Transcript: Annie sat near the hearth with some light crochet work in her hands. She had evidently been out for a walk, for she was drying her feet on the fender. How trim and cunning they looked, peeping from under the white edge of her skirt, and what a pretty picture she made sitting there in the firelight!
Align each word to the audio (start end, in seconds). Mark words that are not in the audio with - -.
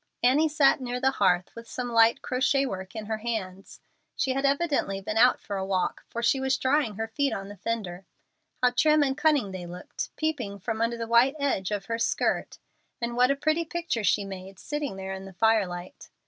Annie 0.23 0.49
sat 0.49 0.81
near 0.81 0.99
the 0.99 1.11
hearth 1.11 1.53
with 1.53 1.69
some 1.69 1.91
light 1.91 2.23
crochet 2.23 2.65
work 2.65 2.95
in 2.95 3.05
her 3.05 3.17
hands. 3.19 3.81
She 4.15 4.31
had 4.33 4.45
evidently 4.47 4.99
been 4.99 5.19
out 5.19 5.39
for 5.39 5.57
a 5.57 5.63
walk, 5.63 6.05
for 6.09 6.23
she 6.23 6.39
was 6.39 6.57
drying 6.57 6.95
her 6.95 7.07
feet 7.07 7.31
on 7.31 7.49
the 7.49 7.55
fender. 7.57 8.07
How 8.63 8.71
trim 8.71 9.03
and 9.03 9.15
cunning 9.15 9.51
they 9.51 9.67
looked, 9.67 10.09
peeping 10.15 10.57
from 10.57 10.81
under 10.81 10.97
the 10.97 11.05
white 11.05 11.35
edge 11.39 11.69
of 11.69 11.85
her 11.85 11.99
skirt, 11.99 12.57
and 12.99 13.15
what 13.15 13.29
a 13.29 13.35
pretty 13.35 13.63
picture 13.63 14.03
she 14.03 14.25
made 14.25 14.57
sitting 14.57 14.95
there 14.95 15.13
in 15.13 15.25
the 15.25 15.33
firelight! 15.33 16.09